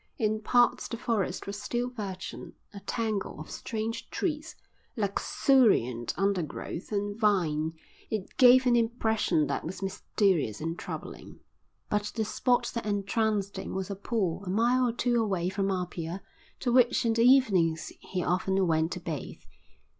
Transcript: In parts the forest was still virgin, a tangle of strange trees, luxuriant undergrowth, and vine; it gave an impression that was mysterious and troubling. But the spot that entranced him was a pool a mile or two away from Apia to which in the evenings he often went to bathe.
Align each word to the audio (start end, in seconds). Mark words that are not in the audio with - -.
In 0.17 0.41
parts 0.41 0.87
the 0.87 0.97
forest 0.97 1.45
was 1.45 1.61
still 1.61 1.87
virgin, 1.91 2.53
a 2.73 2.79
tangle 2.79 3.39
of 3.39 3.51
strange 3.51 4.09
trees, 4.09 4.55
luxuriant 4.97 6.15
undergrowth, 6.17 6.91
and 6.91 7.15
vine; 7.15 7.73
it 8.09 8.35
gave 8.37 8.65
an 8.65 8.75
impression 8.75 9.45
that 9.45 9.63
was 9.63 9.83
mysterious 9.83 10.59
and 10.59 10.79
troubling. 10.79 11.39
But 11.87 12.13
the 12.15 12.25
spot 12.25 12.71
that 12.73 12.87
entranced 12.87 13.57
him 13.59 13.75
was 13.75 13.91
a 13.91 13.95
pool 13.95 14.43
a 14.43 14.49
mile 14.49 14.87
or 14.89 14.91
two 14.91 15.21
away 15.21 15.49
from 15.49 15.69
Apia 15.69 16.23
to 16.61 16.71
which 16.71 17.05
in 17.05 17.13
the 17.13 17.21
evenings 17.23 17.93
he 17.99 18.23
often 18.23 18.65
went 18.65 18.93
to 18.93 18.99
bathe. 18.99 19.43